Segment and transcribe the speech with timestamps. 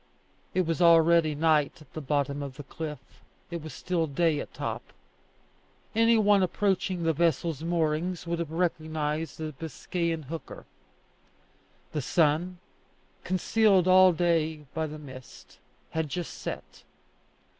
[0.55, 2.97] It was already night at the bottom of the cliff;
[3.51, 4.81] it was still day at top.
[5.93, 10.65] Any one approaching the vessel's moorings would have recognized a Biscayan hooker.
[11.91, 12.57] The sun,
[13.23, 15.59] concealed all day by the mist,
[15.91, 16.81] had just set.